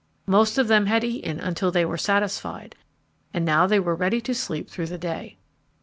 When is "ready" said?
3.93-4.19